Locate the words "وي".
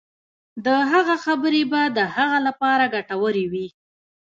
3.51-3.67